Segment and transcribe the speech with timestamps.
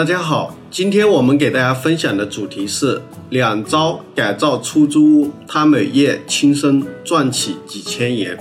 [0.00, 8.38] 大家好，今天我们给大家分享的主题是两招改造出租屋，他每月轻松赚起几千元。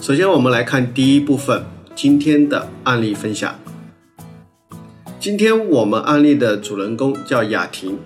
[0.00, 1.64] 首先，我们来看第一部分
[1.96, 3.52] 今天的案例分享。
[5.18, 7.98] 今天我们案例的主人公叫雅婷，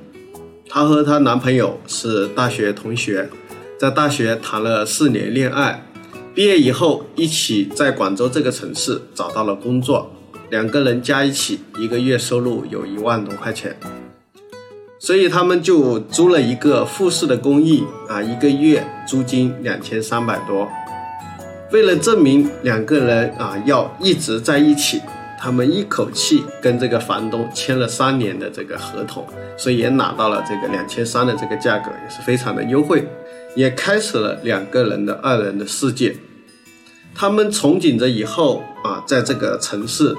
[0.71, 3.29] 她和她男朋友是大学同学，
[3.79, 5.85] 在大学谈了四年恋爱，
[6.35, 10.11] 毕业以后一起在广州这个城市找到了工作。
[10.51, 13.77] 两个人加一起，一个月收入有一万多块钱，
[14.99, 20.67] 所以他们就租了一个复式的公寓啊，一个月租金两千三百多。
[21.71, 25.03] 为了证明两个人啊要一直在一起，
[25.39, 33.07] 他们一口气跟这个房东签了三年的这个合同，所以也拿到了这个两千三的这个价格，也是非常的优惠，
[33.55, 36.17] 也开始了两个人的二人的世界。
[37.15, 40.17] 他们憧憬着以后啊，在这个城市。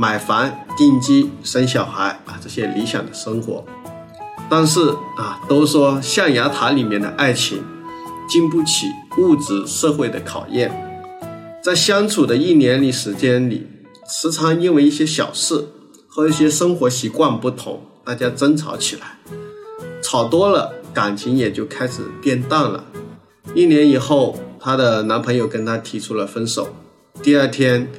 [0.00, 3.64] 买房、定居、生小孩啊，这些理想的生活，
[4.48, 4.78] 但是
[5.16, 7.64] 啊，都说象牙塔里面的爱情
[8.30, 8.86] 经不起
[9.18, 10.70] 物质社会的考验，
[11.60, 13.66] 在相处的一年里时间里，
[14.08, 15.66] 时常因为一些小事
[16.06, 19.18] 和一些生活习惯不同，大家争吵起来，
[20.00, 22.84] 吵多了，感情也就开始变淡了。
[23.52, 26.68] 一年以后，她的男朋友跟她提出了分手，
[27.20, 27.90] 第二天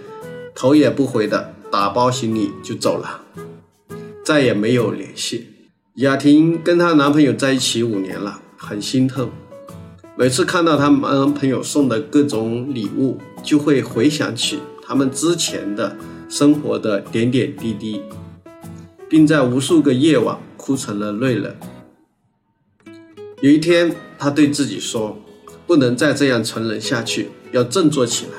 [0.55, 1.55] 头也不回的。
[1.71, 3.21] 打包行李就走了，
[4.25, 5.47] 再也没有联系。
[5.95, 9.30] 雅婷跟她男朋友在一起五年了，很心疼。
[10.15, 15.95] 每次看到她男朋友送的各种礼物，就会回想起他们之前的
[16.27, 18.01] 生活的点点滴滴，
[19.07, 21.55] 并在无数个夜晚哭成了泪人。
[23.41, 25.17] 有一天，她对自己说
[25.67, 28.31] ：“不能再这样沉沦下去，要振作起来。”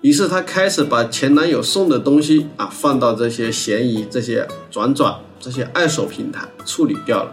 [0.00, 7.32] 于是她开始把前男友送的东西啊放到这些闲鱼、这些转转、这些二手平台处理掉了，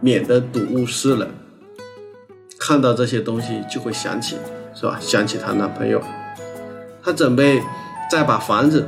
[0.00, 1.28] 免得睹物思人。
[2.58, 4.36] 看到这些东西就会想起，
[4.74, 4.98] 是吧？
[5.00, 6.02] 想起她男朋友。
[7.02, 7.62] 她准备
[8.10, 8.86] 再把房子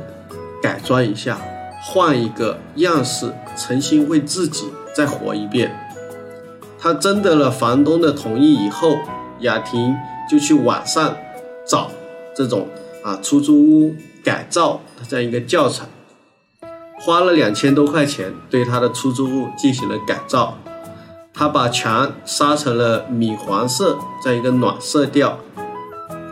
[0.61, 1.39] 改装一下，
[1.81, 5.75] 换一个样式，重新为自己再活一遍。
[6.79, 8.95] 她征得了房东的同意以后，
[9.39, 9.95] 雅婷
[10.29, 11.15] 就去网上
[11.65, 11.89] 找
[12.35, 12.67] 这种。
[13.07, 15.87] 啊，出租屋改造的这样一个教程，
[16.99, 20.57] 花了两千多块钱对他的出租屋进行了改造。
[21.33, 25.39] 他把墙刷成了米黄色这样一个暖色调，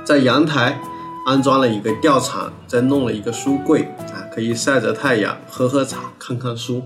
[0.04, 0.78] 在阳台
[1.26, 6.84] 安装了一个吊床，再弄了一个书柜啊，可以晒着太阳、喝喝茶、看看书。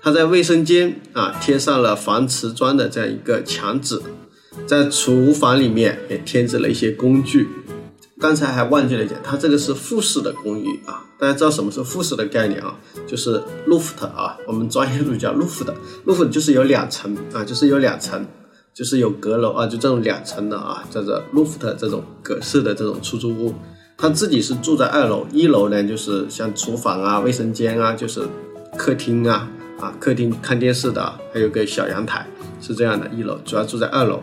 [0.00, 4.00] 他在卫生间啊贴上了防瓷砖的这样一个墙纸，
[4.64, 7.48] 在厨房里面也添置了一些工具。
[8.22, 12.72] 刚才还忘记了一点，它这个是复式的公寓啊，大家知道什么是复式的概念啊？
[13.04, 18.24] 就是 loft 啊，我们专业术语叫 loft，loft 就是有两层啊，就是有两层，
[18.72, 23.52] 就是有阁楼啊，就这种两层的啊，叫做 loft 这种格式的这种出租屋。
[23.98, 28.22] 他自己是住在二楼，一楼呢就是像厨房啊、卫生间啊，就是
[28.76, 29.50] 客厅啊
[29.80, 32.24] 啊，客厅看电视的，还有个小阳台，
[32.60, 33.08] 是这样的。
[33.08, 34.22] 一楼主要住在二楼。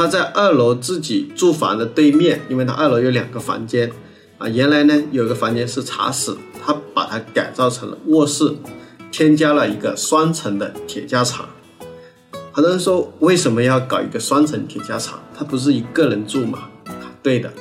[0.00, 3.92] 他在二楼自己住房的对面，因为他二楼有两个房间，
[4.38, 6.34] 啊，原来呢有个房间是茶室，
[6.64, 8.50] 他把它改造成了卧室，
[9.12, 11.46] 添加了一个双层的铁架床。
[12.50, 15.20] 很多人说为什么要搞一个双层铁架床？
[15.36, 16.60] 他不是一个人住吗？
[17.22, 17.52] 对的，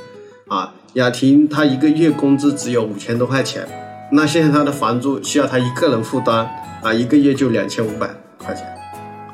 [0.48, 3.68] 啊，雅婷她一个月工资只有五千多块钱，
[4.14, 6.48] 那现在她的房租需要她一个人负担，
[6.81, 8.66] 啊，一个月就两千五百块钱，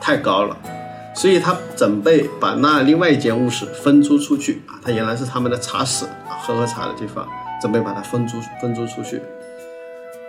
[0.01, 0.57] 太高了。
[1.15, 7.25] 所以他准备把那另外一间卧室分租出去啊，他原来是他们的茶室啊，喝喝茶的地方，
[7.61, 9.21] 准备把它分租分租出去。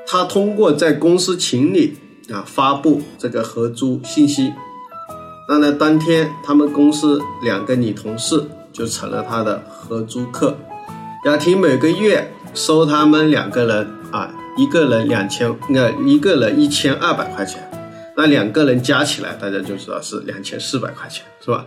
[0.07, 1.99] 他通过在公司群里
[2.33, 4.53] 啊发布这个合租信息，
[5.49, 10.57] 那呢当天他们公司两个女同事就成了他的合租客。
[11.25, 17.69] 雅婷每个月收他们两个人啊，一个人两千，那一个人一千二百块钱。
[18.17, 21.67] 那两个人加起来，大家就知道是两千四百块钱，是吧？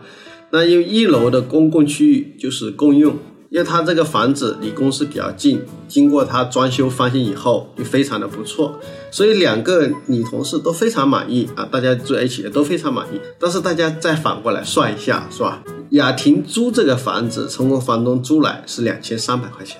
[0.51, 3.15] 那因为一楼的公共区域就是共用，
[3.49, 8.79] 因为它这个房子离公司比较近，经过他装修翻新以后就非常的不错，
[9.11, 13.19] 所以两个女同事都非常满意啊，大家住在一起的都非常满意。
[13.39, 15.63] 但是大家再反过来算一下，是吧？
[15.91, 19.79] 雅婷租这个房子，从房东租来是两千三百块钱，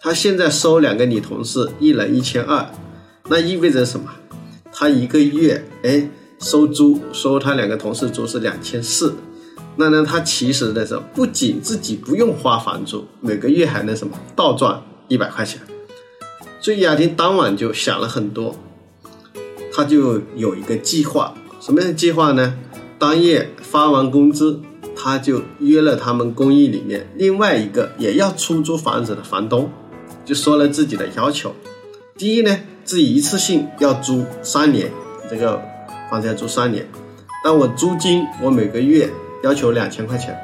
[0.00, 2.68] 他现在收两个女同事，一人一千二，
[3.28, 4.10] 那意味着什么？
[4.80, 6.08] 他一个月哎
[6.38, 9.12] 收租收他两个同事租是两千四。
[9.74, 15.60] 那呢，他其实的时候不仅自己不用花房租，每个月还能什么倒赚一百块钱。
[16.60, 18.54] 所以雅婷当晚就想了很多，
[19.72, 22.56] 他就有一个计划，什么样的计划呢？
[23.00, 24.60] 当夜发完工资，
[24.94, 29.68] 他就约了他们公寓里面另外一个也要出租房子的房东，
[30.24, 31.52] 就说了自己的要求。
[32.16, 34.90] 第一呢，自己一次性要租三年，
[35.28, 35.62] 这个
[36.10, 36.88] 房子要租三年，
[37.44, 39.08] 但我租金我每个月。
[39.44, 40.36] 要求两千块钱，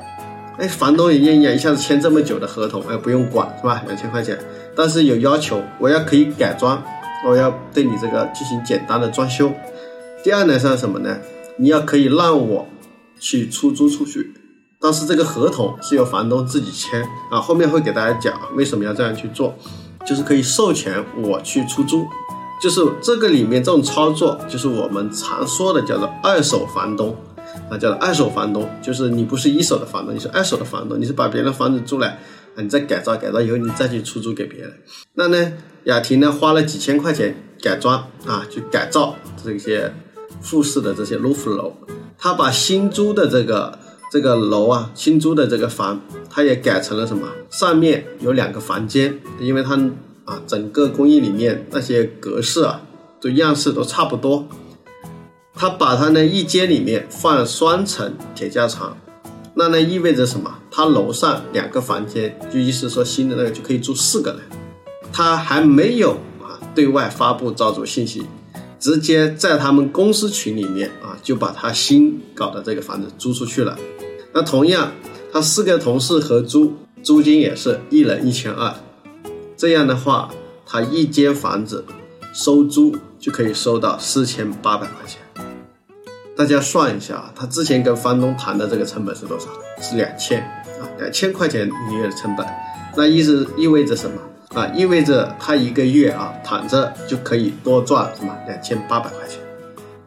[0.57, 3.83] 哎，房东也愿意啊，一下子签这么久的合同，哎，不用管是吧？
[3.87, 4.39] 两千块钱，
[4.77, 6.81] 但是有要求，我要可以改装，
[7.27, 9.51] 我要对你这个进行简单的装修。
[10.23, 11.19] 第二呢是什么呢？
[11.57, 12.69] 你要可以让我
[13.19, 14.33] 去出租出去，
[14.81, 17.03] 但是这个合同是由房东自己签
[17.33, 17.41] 啊。
[17.41, 19.57] 后面会给大家讲为什么要这样去做，
[20.07, 22.07] 就是可以授权我去出租，
[22.65, 27.15] 就是这个里面这种操作，就是我们常说的叫做二手房东。
[27.69, 32.09] 啊，叫做二手房东，就是你不是一手的房东，你是二手的房东，你是把别人房子租来，
[32.57, 34.73] 啊，你再改造，改造以后你再去出租给别人。
[35.13, 35.53] 那呢，
[35.85, 39.15] 雅婷呢花了几千块钱改装啊，去改造
[39.45, 39.93] 这些
[40.41, 41.75] 复式的这些 roof 楼，
[42.17, 43.79] 他把新租的这个
[44.11, 46.01] 这个楼啊，新租的这个房，
[46.31, 47.29] 他也改成了什么？
[47.51, 49.79] 上面有两个房间，因为他
[50.25, 52.81] 啊，整个公寓里面那些格式啊，
[53.21, 54.47] 都样式都差不多。
[55.55, 58.97] 他把他呢一间里面放双层铁架床，
[59.55, 60.59] 那呢意味着什么？
[60.71, 64.41] 他楼上两个房间，就意思说新的那个就可以住四个人。
[65.13, 68.25] 他还没有啊对外发布招租信息，
[68.81, 73.79] 直接在他们公司群里面啊就把他新搞的这个房子租出去了。
[74.33, 74.91] 那同样，
[75.33, 76.73] 他四个同事合租，
[77.05, 78.75] 租金也是一人一千二。
[79.57, 80.31] 这样的话，
[80.67, 81.85] 他一间房子
[82.33, 85.21] 收租就可以收到四千八百块钱。
[86.37, 89.47] 大家算一下啊，他之前跟房东谈的这个成本是多少？
[89.81, 90.41] 是两千
[90.81, 92.45] 啊，两千块钱一个月的成本。
[92.97, 94.21] 那意思意味着什么
[94.61, 94.67] 啊？
[94.75, 99.39] 意味着他一个月啊躺着就可以多赚什么两千八百块钱。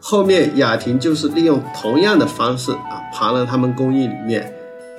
[0.00, 4.54] 后面雅婷就是利用同样的方式啊，盘了他们公寓里面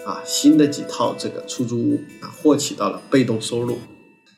[0.07, 3.78] 啊新的几套这个出租屋啊，获取到了被动收入。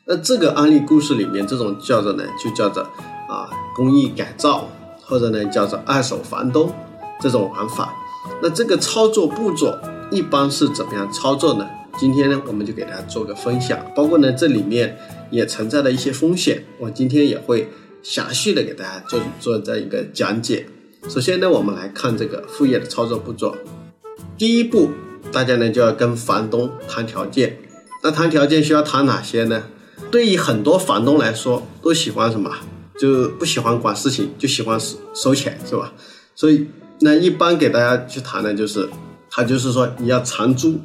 [0.04, 2.82] 那这个案例故事里面，这种叫做呢，就叫做
[3.28, 4.68] 啊公益改造。
[5.04, 6.72] 或者呢，叫做二手房东
[7.20, 7.92] 这种玩法，
[8.40, 9.76] 那这个操作步骤
[10.10, 11.68] 一般是怎么样操作呢？
[11.98, 14.96] 今天呢，我们就给大家做个分享，包括呢这里面
[15.30, 17.68] 也存在的一些风险，我今天也会
[18.02, 20.66] 详细的给大家做做这一个讲解。
[21.08, 23.54] 首先呢，我们来看这个副业的操作步骤。
[24.38, 24.92] 第一步，
[25.30, 27.58] 大家呢就要跟房东谈条件。
[28.02, 29.64] 那谈条件需要谈哪些呢？
[30.10, 32.50] 对于很多房东来说，都喜欢什么？
[32.98, 35.92] 就不喜欢管事情，就喜欢收收钱，是吧？
[36.34, 36.66] 所以
[37.00, 38.88] 那一般给大家去谈的就是，
[39.30, 40.78] 他就是说你要长租。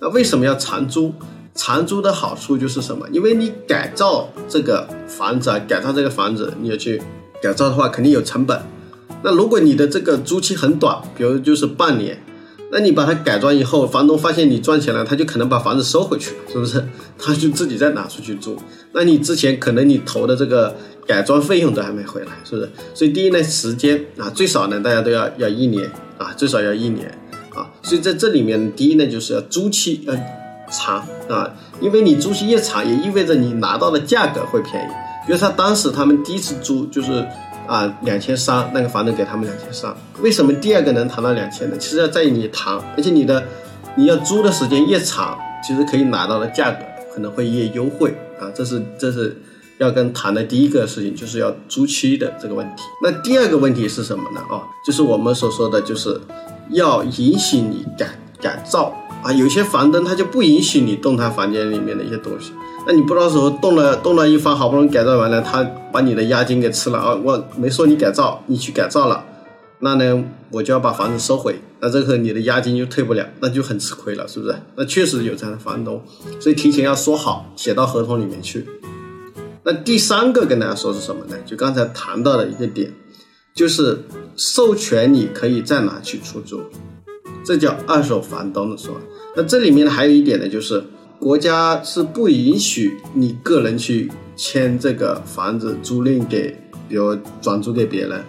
[0.00, 1.14] 那为什么要长租？
[1.54, 3.06] 长租的好处就是什么？
[3.12, 7.00] 因为你改造这个房子啊，改造这个房子，你要去
[7.42, 8.60] 改造的话，肯定有成本。
[9.22, 12.24] 那如果你的这个租期很短，比如就是半年。
[12.72, 16.82] 那你把它改装以后，房东发现你赚钱了，他就可能把房子收回去了，是不是？
[17.18, 18.56] 他就自己再拿出去住。
[18.92, 20.74] 那你之前可能你投的这个
[21.06, 22.70] 改装费用都还没回来，是不是？
[22.94, 25.86] 所以第一呢，时间啊，最少呢，大家都要要一年
[26.16, 27.06] 啊，最少要一年
[27.54, 27.70] 啊。
[27.82, 30.14] 所以在这里面，第一呢，就是要租期要
[30.70, 34.88] 长啊，因为你租期越长，也意味着你拿到的价格会便宜。
[35.26, 37.22] 比如他当时他们第一次租就是。
[37.66, 41.76] 啊，两千三，那个房东给他们两千三，为什么第二个能谈到两千呢？
[41.78, 43.42] 其实要在于你谈，而且你的
[43.94, 46.78] 你要租的时间越长，其实可以拿到的价格
[47.14, 48.50] 可能会越优惠啊。
[48.54, 49.36] 这是这是
[49.78, 52.82] 要跟谈的第一个事情，就是要租期的这个问题。
[53.02, 54.40] 那第二个问题是什么呢？
[54.50, 56.20] 哦，就是我们所说的就是
[56.70, 58.08] 要允许你改
[58.40, 59.32] 改造啊。
[59.32, 62.52] 有些房东他就不允许你动他房间里面的一些东西。
[62.86, 65.62] 那你不知道时候动了动了一番，好不容易改造完了，他
[65.92, 67.14] 把你的押金给吃了啊！
[67.14, 69.24] 我没说你改造，你去改造了，
[69.78, 74.56] 那呢我就要把房子收回，那这个你的押金就退不了，那就很吃亏了，是不是？
[74.74, 76.02] 那确实有这样的房东，
[76.40, 78.66] 所以提前要说好，写到合同里面去。
[79.64, 81.36] 那第三个跟大家说是什么呢？
[81.46, 82.92] 就刚才谈到的一个点，
[83.54, 84.00] 就是
[84.36, 86.60] 授权你可以在哪去出租。
[87.44, 89.00] 这叫二手房东的说法。
[89.36, 90.82] 那这里面呢，还有一点呢，就是
[91.22, 96.52] 国家是不允许你个人去签这个房子租赁给，
[96.88, 98.20] 比如转租给别人。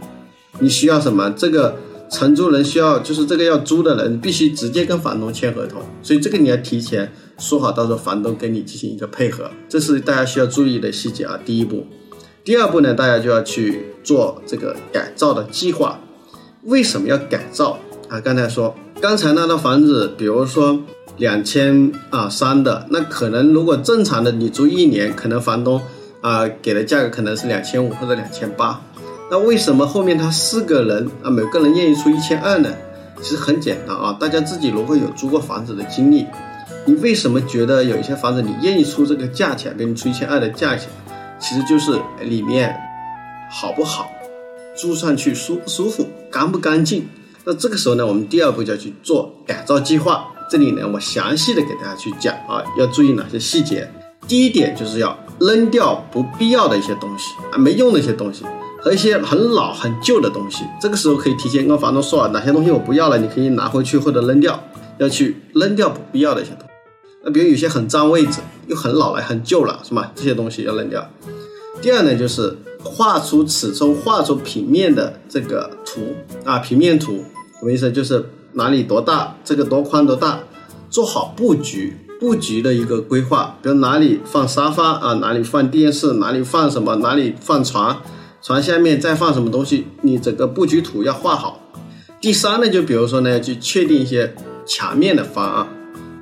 [0.60, 1.28] 你需要什么？
[1.32, 1.76] 这个
[2.12, 5.82] 承租人需要，就是这个要租的人必须直接跟房东签合同。
[6.04, 11.40] 所以这个你要提前说好，到时候房东跟你进行一个配合，这是大家需要注意的细节啊。
[11.44, 11.88] 第一步，
[12.44, 16.00] 第二步呢，大家就要去做这个改造的计划。
[16.66, 18.22] 为什么要改造啊？
[18.22, 20.80] 刚才说，刚才那套房子，比如说
[21.18, 25.82] 两千啊三的，那可能如果正常的你租一年，可能房东
[26.22, 28.82] 啊给的价格可能是两千五或者两千八。
[29.32, 32.70] 那为什么后面他四个人啊每个人愿意出一千二呢？
[33.22, 36.26] 其实很简单啊，大家自己如果有租过房子的经历，
[36.86, 40.90] 你为什么觉得有一些房子你愿意出这个价钱，给你出一千二的价钱，
[41.40, 42.76] 其实就是里面
[43.50, 44.10] 好不好？
[44.76, 47.08] 住上去舒不舒服，干不干净？
[47.46, 50.33] 那这个时候呢，我们第二步就要去做改造计划。
[50.50, 53.90] 这里呢，我详细的给大家去讲啊，要注意哪些细节。
[54.28, 58.46] 第一点就是要扔掉不必要的一些东西啊，没用的一些东西
[58.80, 60.64] 和一些很老很旧的东西。
[60.80, 64.64] 这个时候可以提前跟房东说啊，哪些东西我不要了，你可以拿回去或者扔掉，
[64.98, 66.74] 要去扔掉不必要的一些东西。
[67.26, 70.12] 那比如有些很占位置又很老了、很旧了，是吧？
[70.16, 71.06] 这些东西要扔掉。
[71.82, 76.02] 第二呢，就是画出尺寸、画出平面的这个图
[76.46, 77.24] 啊，平面图
[77.60, 77.92] 什么意思？
[77.92, 80.40] 就是哪里多大，这个多宽多大，
[80.90, 83.58] 做好布局，布局的一个规划。
[83.62, 88.02] 比如哪里放沙发啊，哪里放电视，哪里放什么，哪里放床，
[88.42, 91.60] 床下面再放什么东西，你整个布局图要画好。
[92.22, 94.34] 第三呢，就比如说呢，去确定一些
[94.66, 95.68] 墙面的方案，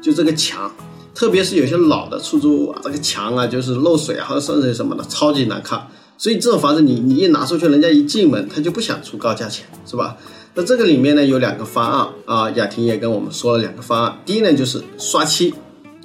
[0.01, 0.71] 就这个墙。
[1.13, 5.87] 特别是有些老的出租屋啊，这个墙啊就是漏水啊或者渗水什么的，超级难看。
[6.17, 10.15] 所以这种房子你你一拿出去，人家一进门他就不想出高价钱，是吧？
[10.53, 14.17] 那这个里面呢有两个方案啊，雅婷也跟我们说了两个方案。
[14.25, 15.53] 第一呢就是刷漆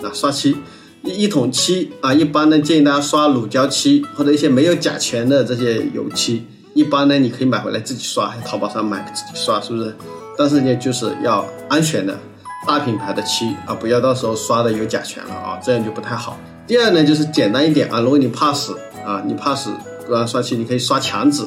[0.03, 0.57] 啊，刷漆
[1.03, 6.45] 一一桶漆啊，一般呢建议大家刷乳胶漆或者一些没有甲醛的这些油漆。
[6.75, 9.97] 一般呢你可以买回来自己刷，淘宝上买自己刷，是不是？
[10.39, 12.19] 但是呢就是要安全的。
[12.67, 16.37] 大品牌的漆啊，不要到时候刷的有甲醛了啊，这样就不太好。
[16.67, 18.77] 第二呢，就是简单一点啊，如果你怕死
[19.07, 19.71] 啊，你怕死
[20.05, 21.45] 不让刷漆，你可以刷墙纸，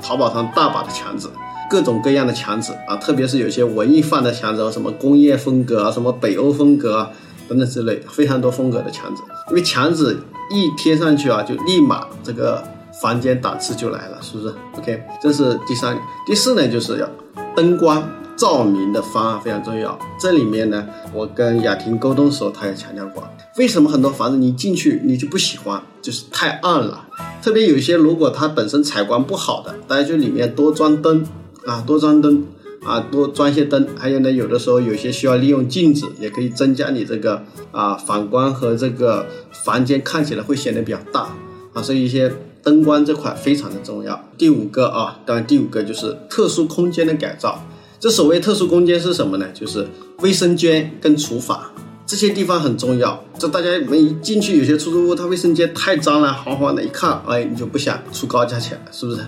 [0.00, 1.28] 淘宝上大把的墙纸，
[1.68, 7.10] 各种各样的墙纸啊，特别是有些文艺范的墙纸，什么工业风格啊，什么北欧风格啊
[7.48, 9.22] 等等之类，非常多风格的墙纸。
[9.48, 10.16] 因为墙纸
[10.50, 12.62] 一贴上去啊，就立马这个
[13.00, 15.98] 房间档次就来了，是不是？OK，这是第三。
[16.26, 17.08] 第四呢，就是要
[17.54, 18.02] 灯光。
[18.36, 19.98] 照明的方案非常重要。
[20.20, 27.02] 这里面呢，我跟雅婷沟通的时候，她也强调过，为什么很多房子你进去你就不喜欢，就是太暗了。
[27.42, 31.24] 特别有些如果它本身采光不好的，大家就里面多装灯
[31.66, 32.44] 啊，多装灯
[32.84, 33.86] 啊，多装一些灯。
[33.98, 37.42] 还有呢，有的时候有些需要利用镜子，也可以增加你这个
[37.72, 39.26] 啊反光和这个
[39.64, 41.28] 房间看起来会显得比较大
[41.72, 41.82] 啊。
[41.82, 42.32] 所以一些
[42.62, 44.24] 灯光这块非常的重要。
[44.38, 47.60] 第五个啊，当然第五个就是特殊空间的改造。
[47.98, 49.46] 这所谓特殊空间是什么呢？
[49.52, 51.60] 就是卫生间跟厨房
[52.06, 53.24] 这些地方很重要。
[53.38, 59.20] 这大家们一进去，有些出租屋它卫生间太脏了，黄黄的，一看，哎，你就不想出高价钱了，是不是？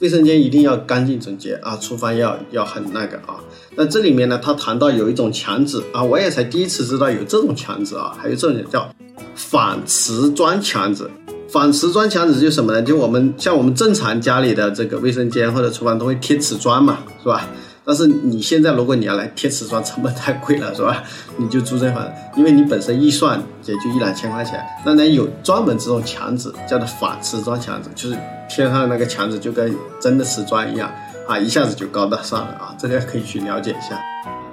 [0.00, 3.36] 卫生间一定要干净整洁啊，厨房要要很那个啊。
[3.76, 8.90] 那这里面呢，他谈到有一种墙纸啊，我也才第一次知道有这种墙纸啊，还有这种叫
[9.34, 11.08] 仿瓷砖墙纸。
[11.48, 12.80] 仿瓷砖墙纸就什么呢？
[12.80, 17.48] 就我们像我们正常家里的这个卫生间或者厨房都会贴瓷砖嘛，是吧？
[17.84, 21.02] 但是你现在如果你要来贴瓷砖，成本太贵了，是吧？
[21.38, 22.06] 你就租这房，
[22.36, 24.64] 因为你本身预算也就一两千块钱。
[24.84, 28.18] 那呢有专门这种墙纸，叫做仿瓷砖墙纸，就是
[28.48, 30.90] 贴上那个墙纸就跟真的瓷砖一样
[31.26, 32.74] 啊，一下子就高大上了啊！
[32.78, 33.98] 这个可以去了解一下。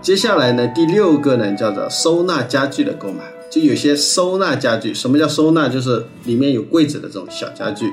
[0.01, 4.93] 接下来呢，第六个呢叫做收纳家具的购买，就有些收纳家具。
[4.93, 5.67] 什么叫收纳？
[5.67, 7.91] 就是里面有柜子的这种小家具。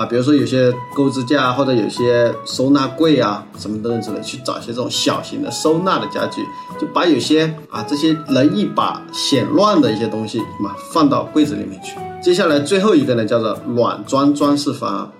[0.00, 6.42] 啊，比如说有些钩支架或者有些收纳柜啊，什么等等之类，去找一些这种小型的收纳的家具，
[6.80, 11.98] 就把有些啊这些容易把显乱的一些东西嘛放到柜子里面去。
[12.22, 15.12] 接下来最后一个呢，叫做软装装饰方案，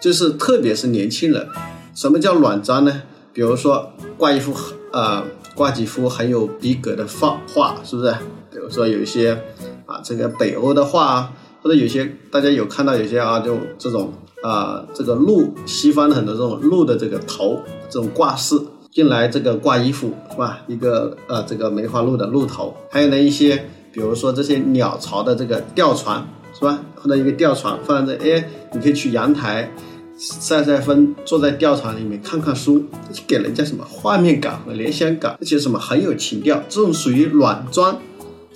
[0.00, 1.48] 就是特别是年轻人，
[1.92, 3.02] 什么叫软装呢？
[3.32, 4.54] 比如说挂一幅
[4.92, 5.24] 呃
[5.56, 8.12] 挂几幅很有逼格的画画，是不是？
[8.48, 9.42] 比如说有一些
[9.86, 11.32] 啊这个北欧的画啊。
[11.62, 14.12] 或者有些大家有看到有些啊，就这种
[14.42, 18.58] 啊，这个鹿西方的很多这种鹿的这个头，这种挂饰
[18.90, 20.60] 进来这个挂衣服是吧？
[20.66, 26.80] 一个呃这个梅花鹿的鹿头，还有呢一些比如说这些鸟巢的这个吊床是吧？
[26.94, 29.70] 或者一个吊床放在这，哎，你可以去阳台
[30.16, 32.84] 晒晒风，坐在吊床里面看看书，
[33.26, 37.96] 给人家什么画面感和联想感，而且什么很有情调，这种属于软装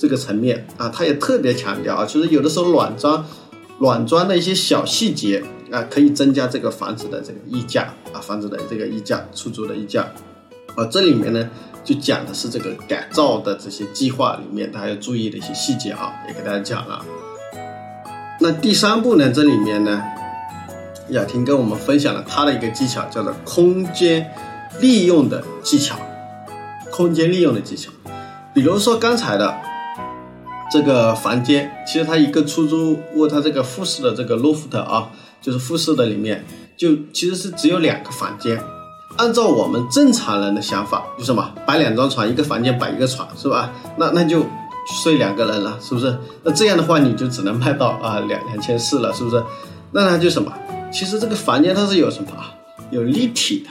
[0.03, 3.25] 这个层面啊，他也特别强调啊，就是有的时候软装
[3.79, 5.41] 软装的一些小细节
[5.71, 10.03] 啊，可以增加这个房子的这个溢价啊，房子的这个溢价，出租的溢价
[10.75, 11.49] 啊，这里面呢
[11.85, 17.05] 就讲的是这个改造的这些计划里面大家要注意的一些细节啊，也给大家讲了。
[18.41, 20.03] 那第三步呢，这里面呢。
[21.09, 24.31] 雅婷跟我们分享了她的一个技巧，叫做空间
[24.81, 25.99] 利用的技巧。
[26.91, 27.91] 空间利用的技巧，
[28.55, 29.55] 比如说刚才的
[30.73, 35.11] 这个房间，其实它一个出租屋，它这个复式的这个 loft 啊，
[35.41, 36.43] 就是复式的里面，
[36.79, 38.59] 就其实是只有两个房间。
[39.19, 43.71] 按照我们正常人的想法，就什么摆两张床，一个房间摆一个床，是吧？
[43.99, 44.47] 那那就
[45.03, 46.17] 睡两个人了，是不是？
[46.43, 49.45] 那这样的话，你就只能卖到啊两两千四了，是不是？
[49.91, 50.51] 那它就什么？
[50.91, 52.55] 其实这个房间它是有什么啊？
[52.91, 53.69] 有立体的，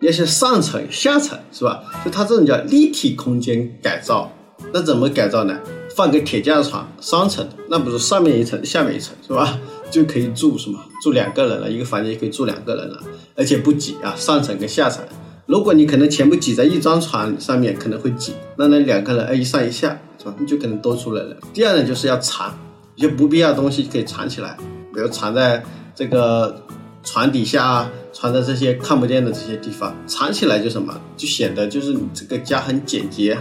[0.00, 1.82] 那些上层、下层是吧？
[2.04, 4.30] 就它这种叫立体空间改造。
[4.72, 5.58] 那怎么改造呢？
[5.96, 9.58] 放个铁架床，双层，那不是上面一层，下面一层是吧？
[9.90, 10.78] 就可以住什么？
[11.02, 13.00] 住两个人了，一个房间可以住两个人了，
[13.34, 15.02] 而且不挤啊，上层跟下层。
[15.46, 20.34] 如果你可能全部挤在一张床上面，可能会挤，那那两个人哎一上一下是吧？
[20.38, 21.36] 你就可能多出来了。
[21.54, 22.52] 第二呢，就是要藏
[22.94, 24.56] 一些不必要东西，可以藏起来，
[24.92, 25.64] 比如藏在。
[25.98, 26.62] 这个
[27.02, 33.38] 床底下啊，藏在这些看不见的这些地方，藏起来就什么，就显得就是你这个家很简洁。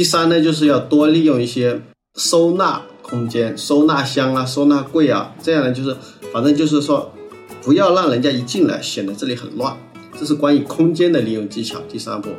[0.00, 1.78] 第三呢，就是要多利用一些
[2.14, 5.94] 收纳空间，收纳箱啊，收纳柜啊，这样呢，就是
[6.32, 7.12] 反正就是说，
[7.60, 9.76] 不要让人家一进来显得这里很乱。
[10.18, 11.78] 这是关于空间的利用技巧。
[11.86, 12.30] 第三步，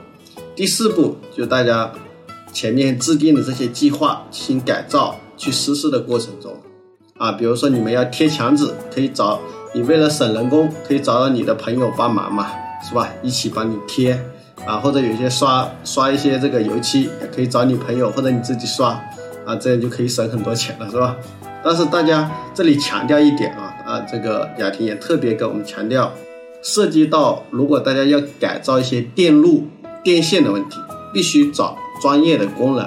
[0.55, 1.93] 第四步就大家
[2.51, 6.51] 前面制定的这些计划进行改造去实施的过程中。
[7.19, 9.39] 啊，比如说你们要贴墙纸，可以找
[9.75, 12.47] 你为了省人工，可以找到你的朋友帮忙嘛，
[12.89, 13.07] 是吧？
[13.21, 14.19] 一起帮你贴
[14.65, 18.89] 啊，或者有些刷刷一些这个油漆，也可以找你朋友或者你自己刷
[19.45, 21.15] 啊，这样就可以省很多钱了，是吧？
[21.63, 26.11] 但是大家这里强调一点啊啊，这个雅婷也特别给我们强调，
[26.61, 29.67] 涉及到如果大家要改造一些电路
[30.03, 30.77] 电线的问题，
[31.13, 32.85] 必须找专业的工人。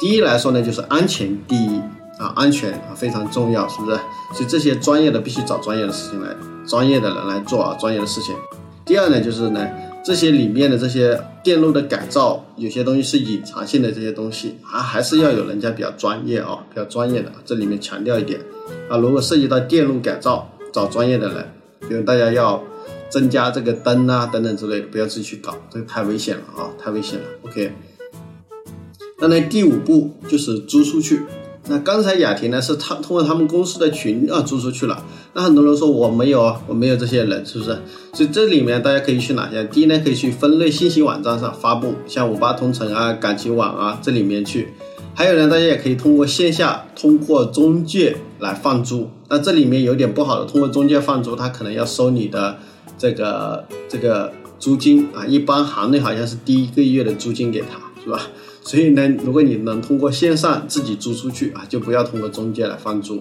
[0.00, 1.80] 第一来说呢，就是安全第一。
[2.18, 3.96] 啊，安全啊非常重要，是不是？
[4.34, 6.28] 所以这些专业的必须找专业的事情来，
[6.66, 8.34] 专业的人来做啊，专业的事情。
[8.84, 9.64] 第二呢，就是呢，
[10.08, 17.30] 这些里面的这些电路的改造，有些东西是隐藏性的这些东西啊，还是要有人家比较专业啊，比较专业的。
[17.44, 18.40] 这里面强调一点
[18.88, 21.44] 啊，如果涉及到电路改造，找专业的人，
[21.86, 22.64] 比如大家要
[23.10, 27.26] 增加这个灯啊等等之类的，不要自己去搞，这个太危险了啊，太危险了。
[27.42, 27.70] OK，
[29.18, 31.20] 那呢第五步就是租出去。
[31.70, 35.04] 那刚才雅婷呢，是他通过他们公司的群啊租出去了。
[35.34, 37.78] 那很多人说我没有啊，我没有这些人，是不是？
[38.14, 39.62] 所以这里面大家可以去哪些？
[39.64, 44.68] 第一呢，可以去分类信息网站上发布，像五八同城啊、感情网啊这里面去。
[45.14, 49.10] 还有呢，大家也可以通过线下通过中介来放租。
[49.28, 52.56] 那这里面有点不好的，通过中介放租，他可能要收你的
[52.96, 55.26] 这个这个租金啊。
[55.26, 58.22] 一般行内好像是第一个月的租金给他，是吧？
[58.68, 63.18] 所以呢，如果你能通过线上自己租出去啊，就不要通过中介来放租。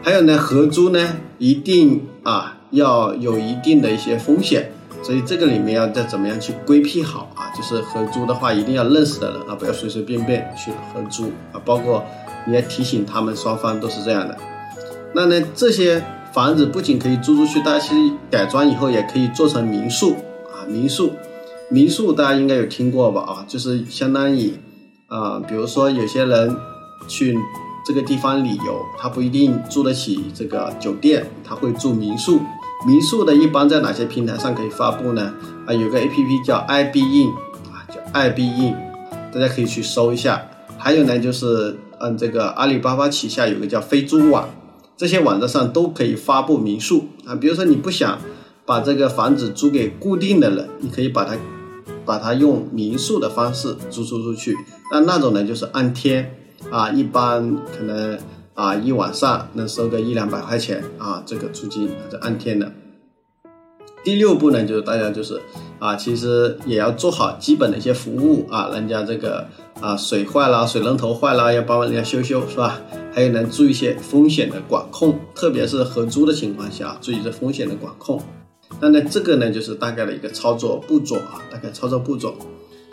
[0.00, 4.72] 还有呢，合租呢，一定啊要有一定的一些风险，
[5.02, 12.02] 所以这个里面要再怎么样去规避好啊，就是合租的话，一定要认识的人啊，不要随随便便去合租啊，包括
[12.46, 14.34] 你要提醒他们双方都是这样的。
[15.12, 20.12] 那呢，这些房子不仅可以租出去，大家其实改装以后也可以做成民宿
[20.50, 21.12] 啊，民宿。
[21.72, 23.20] 民宿大家应该有听过吧？
[23.22, 24.52] 啊，就是相当于，
[25.06, 26.56] 啊，比如说有些人
[27.06, 27.38] 去
[27.86, 32.40] 这个地方旅游，他不一定住得起这个酒店，他会住民宿。
[32.84, 35.32] 民宿的一般在哪些平台上可以发布呢？
[35.64, 37.28] 啊，有个 A P P 叫 i b in
[37.72, 38.74] 啊，叫 i b in，
[39.32, 40.44] 大家可以去搜一下。
[40.76, 44.48] 还有呢，就是嗯，这个阿里巴巴旗下有个叫飞猪网，
[44.96, 47.36] 这些网站上都可以发布民宿啊。
[47.36, 48.18] 比如说你不想
[48.66, 51.36] 把这个房子租给固定的人，你可以把它。
[52.10, 54.56] 把它用民宿的方式租出出去，
[54.90, 56.34] 但那种呢就是按天
[56.68, 58.18] 啊，一般可能
[58.54, 62.72] 啊一晚上能收个一两百块钱啊，这个租金是按天的。
[64.02, 65.40] 第六步呢，就是大家就是
[65.78, 69.46] 啊，其实也要做好基本的一些服务啊，人家这个
[69.80, 72.80] 啊水坏了，水龙头坏了要帮人家修修是吧？
[73.12, 78.20] 还有呢，注意一些风险的管控，特别是合租的情况下，注意这风险的管控。
[78.78, 82.36] 那呢，这个呢就是大概的一个操作步骤啊，大概操作步骤。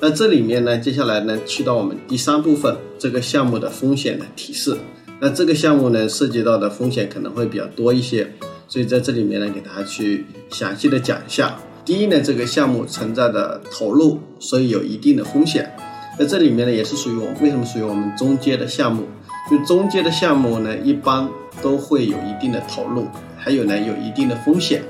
[0.01, 4.75] 那这里面呢，接下来呢去到我们第三部分，这个项目的风险的提示。
[5.19, 8.31] 那这个项目呢涉及到的风险可能会比较多一些，
[8.67, 11.57] 所以在这里面呢，给大家去详细的讲一下。
[11.83, 15.73] 第一呢，这个项目存在的投入，所以有一定的风险。
[16.19, 19.03] 那这里面呢，也是属于我们为什么属于我们中阶的项目？
[19.49, 21.27] 就中阶的项目呢，一般
[21.61, 24.83] 都会有一定的投入，还有呢，有一定的风险。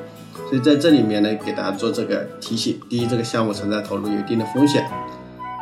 [0.47, 4.81] 所以在这里面呢，给大家做这个提醒：第一，这个项目存在投入有一定的风险；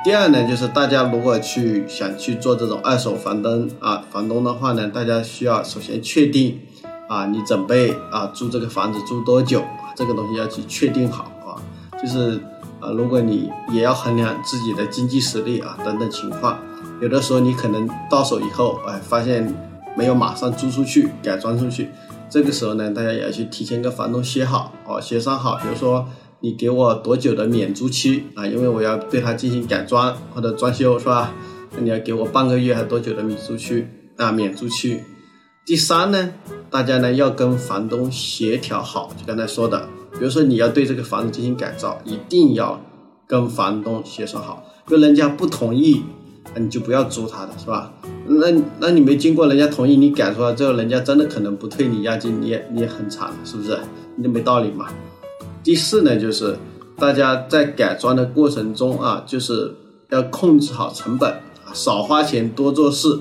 [0.04, 6.60] 第二呢，就是大家如果去想去做这种二手房东啊，房东的话呢，大家需要首先确定
[7.08, 9.64] 啊，你准备啊租这个房子租多久。
[9.98, 11.56] 这个东西要去确定好啊，
[12.02, 12.38] 就是
[12.82, 16.60] 啊，如果你也要衡量自己的经济实力啊等等情况，
[17.02, 19.52] 有的时候你可能到手以后，哎，发现
[19.96, 21.92] 没有马上租出去，改装出去，
[22.30, 26.08] 这个时候呢，大家也要去提前跟房东协好哦，协商好，比如说
[26.42, 31.34] 你给我多久的免租期啊，因为我要对它进行改装或者装修是吧？
[31.76, 33.86] 那你要给我半个月还多久的免租期
[34.18, 34.32] 啊？
[34.32, 35.00] 免租期。
[35.66, 36.34] 第三呢？
[36.70, 42.82] 大家呢要跟房东协调好，就刚才说的，比如说你要对这个房子进行改造，一定要
[43.28, 44.64] 跟房东协商好。
[44.86, 46.04] 如果人家不同意，
[46.54, 47.92] 那你就不要租他的，是吧？
[48.28, 48.48] 那
[48.80, 53.80] 那你没经过人家同意，你改出来之后，人家真的可能不退你押金，你也你也很惨，是不是？
[54.16, 54.88] 你就没道理嘛。
[55.64, 56.58] 第四呢，就是
[56.98, 59.74] 大家在改装的过程中啊，就是
[60.10, 61.34] 要控制好成本，
[61.74, 63.20] 少花钱多做事。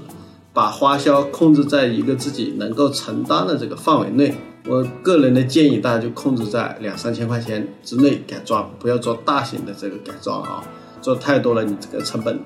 [0.52, 4.32] 把花销控制在一个自己能够承担的这个范围内。
[4.68, 10.62] 我个人的建议，大家就控制在两三千块钱之内改装，不要做大型的这个改装啊，
[11.02, 12.38] 做太多了，你这个成本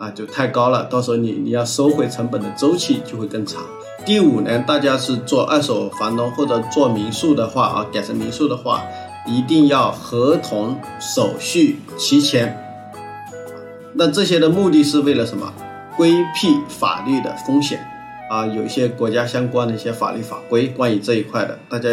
[0.00, 3.62] 啊就太高了，到时候你你要收回成本的周期就会更长。
[4.06, 8.82] 第五呢，大家是做二手房东或者做民宿的话啊，改成民宿的话，
[9.26, 12.56] 一定要合同手续齐全。
[13.92, 15.52] 那这些的目的是为了什么？
[15.98, 17.78] 规避法律的风险
[18.30, 21.88] 啊，有一些国家相关的一些法律法规关于这一块的，大家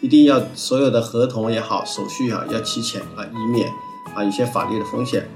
[0.00, 3.68] 一定要所有的合同也好，手续啊要齐全啊，以免
[4.14, 5.28] 啊一些法律的风险。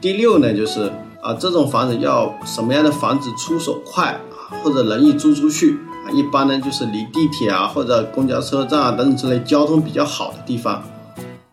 [0.00, 0.92] 第六呢，就是
[1.22, 10.82] 啊这种房子要什么样的房子出手快啊，或者容易租出去啊，一般呢就是离地铁啊或者公交车站啊等等之类交通比较好的地方。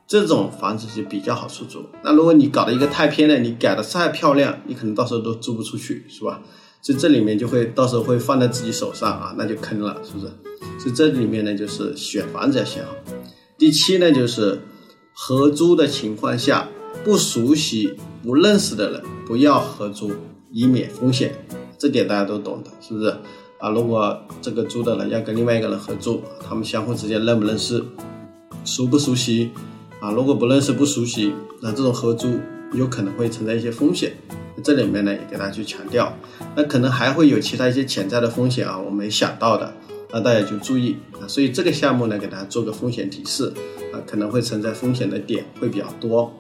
[0.08, 1.84] 这种房子就比较好出租。
[2.04, 6.42] 那如果你搞的一个太偏了，你改的再漂亮，你可能到时候都租不出去，是吧？
[6.80, 10.32] 所以这里面就会到时候会放在自己手上啊，那就坑了，是不是？
[10.78, 12.92] 所以这里面呢，就是选房子要选好。
[13.58, 14.62] 第七呢，就是
[15.12, 16.70] 合租的情况下，
[17.04, 20.12] 不熟悉、不认识的人不要合租，
[20.52, 21.34] 以免风险。
[21.78, 23.14] 这点大家都懂的，是不是？
[23.58, 27.84] 啊，如果这个租的人要跟另外一个人合租，他们相互之间认不认识，
[28.64, 29.52] 熟不熟悉？
[30.00, 32.40] 啊，如果不认识、不熟悉，那这种合租
[32.74, 34.14] 有可能会存在一些风险。
[34.64, 36.12] 这里面呢，也给大家去强调，
[36.56, 39.74] 那可能还会有其他一些潜在的风险啊，我没想到的，
[40.12, 41.28] 那大家就注意啊。
[41.28, 43.54] 所以这个项目呢，给大家做个风险提示
[43.94, 46.34] 啊，可能会存在风险的点会比较多。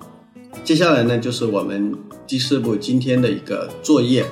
[0.63, 1.93] 接下来呢，就是我们
[2.27, 4.25] 第四步今天的一个作业。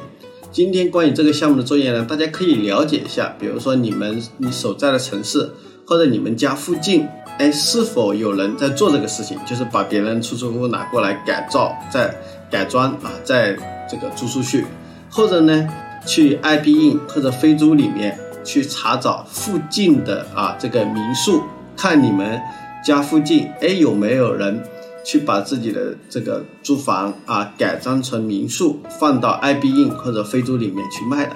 [0.52, 5.50] 今天关于这个项目的作业呢，大家可以了解一下，比如说你们你所在的城市
[5.86, 7.08] 或者你们家附近。
[7.40, 9.36] 哎，是否有人在做这个事情？
[9.44, 12.16] 就是把别人出租屋拿过来改造、再
[12.52, 13.58] 改装啊，再
[13.90, 14.64] 这个租出去，
[15.10, 15.68] 或者呢，
[16.06, 21.42] 去 IBIN 或者飞猪里面去查找附近的啊这个民宿，
[21.76, 22.40] 看你们
[22.86, 24.62] 家附近哎有没有人
[25.04, 31.36] 去把自己的这个住房啊改装成民宿，放到 IBIN 或者飞猪里面去卖的。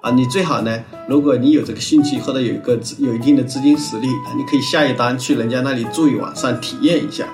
[0.00, 7.28] 啊，你最好呢，如果你有这个兴趣或者有一个资有一定的资金实力，你可以下一单去人家那里住一晚上，体验一下，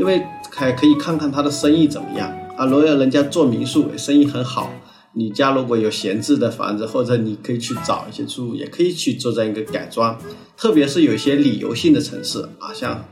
[0.00, 2.64] 因为还可以看看他的生意怎么样啊。
[2.64, 4.72] 如果人家做民宿，生意很好，
[5.12, 10.18] 你家如果有闲置的房子，或者你可以去找一些住，也可以去做这样一个改装。
[10.56, 13.04] 特别是有些旅游性的城市啊，像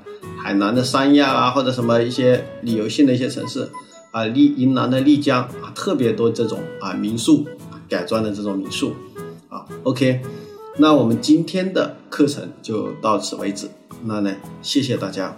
[0.47, 3.69] 海南的三亚啊，或者什么一些旅游性的一些城市
[4.13, 7.45] 啊，丽云南的丽江啊，特别多这种啊民宿。
[7.89, 8.95] 改装的这种民宿，
[9.49, 10.21] 啊，OK，
[10.77, 13.69] 那我们今天的课程就到此为止。
[14.05, 15.37] 那呢，谢谢大家。